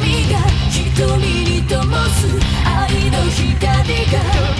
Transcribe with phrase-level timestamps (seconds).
[0.00, 0.38] 君が
[0.70, 2.26] 瞳に灯す
[2.64, 4.14] 愛の光が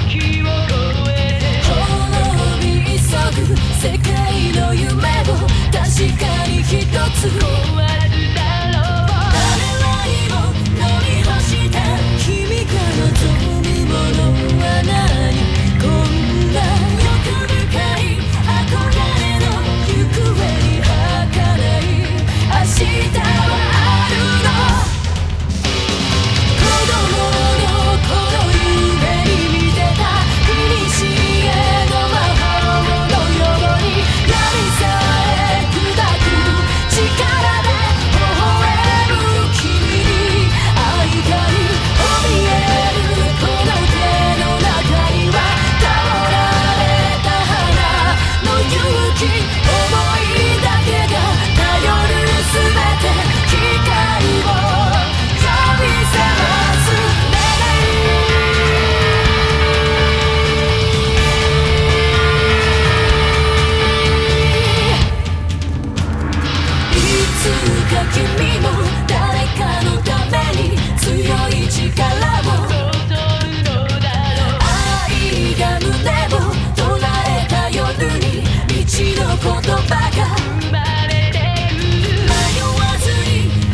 [0.08, 0.74] 時を超
[1.10, 3.00] えて滅び急
[3.36, 5.17] ぐ世界の夢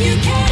[0.04, 0.43] you can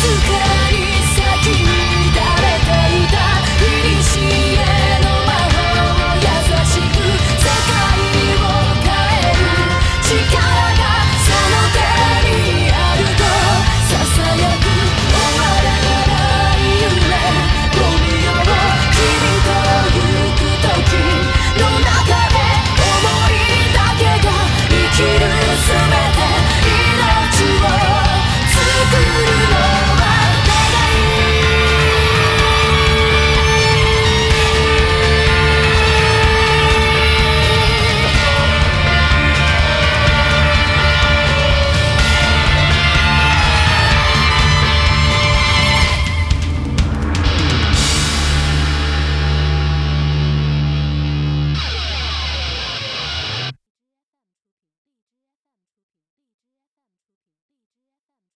[0.00, 0.59] together